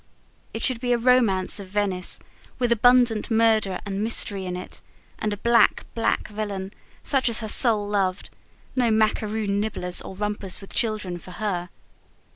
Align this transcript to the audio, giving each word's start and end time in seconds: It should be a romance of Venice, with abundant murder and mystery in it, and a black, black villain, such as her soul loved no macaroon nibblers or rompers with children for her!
It 0.51 0.63
should 0.63 0.79
be 0.81 0.93
a 0.93 0.97
romance 0.97 1.59
of 1.59 1.67
Venice, 1.67 2.19
with 2.57 2.71
abundant 2.71 3.29
murder 3.29 3.79
and 3.85 4.03
mystery 4.03 4.47
in 4.47 4.55
it, 4.55 4.81
and 5.19 5.31
a 5.31 5.37
black, 5.37 5.85
black 5.93 6.27
villain, 6.29 6.73
such 7.03 7.29
as 7.29 7.41
her 7.41 7.47
soul 7.47 7.87
loved 7.87 8.31
no 8.75 8.89
macaroon 8.89 9.59
nibblers 9.59 10.01
or 10.01 10.15
rompers 10.15 10.59
with 10.59 10.73
children 10.73 11.19
for 11.19 11.33
her! 11.37 11.69